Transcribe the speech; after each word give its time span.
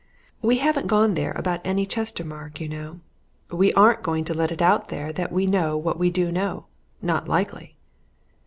We 0.41 0.57
haven't 0.57 0.87
gone 0.87 1.13
there 1.13 1.31
about 1.35 1.61
any 1.63 1.85
Chestermarke, 1.85 2.59
you 2.59 2.67
know 2.67 3.01
we 3.51 3.71
aren't 3.73 4.01
going 4.01 4.23
to 4.23 4.33
let 4.33 4.51
it 4.51 4.59
out 4.59 4.87
there 4.89 5.13
that 5.13 5.31
we 5.31 5.45
know 5.45 5.77
what 5.77 5.99
we 5.99 6.09
do 6.09 6.31
know 6.31 6.65
not 7.03 7.27
likely!" 7.27 7.75